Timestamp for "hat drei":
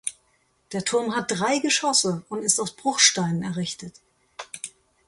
1.15-1.59